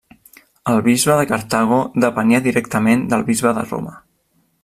El 0.71 0.79
bisbe 0.87 1.17
de 1.19 1.27
Cartago 1.31 1.77
depenia 2.05 2.41
directament 2.47 3.03
del 3.13 3.27
bisbe 3.31 3.53
de 3.59 3.67
Roma. 3.71 3.97